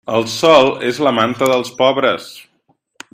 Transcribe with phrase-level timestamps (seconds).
[0.19, 2.31] El sol és la manta dels pobres.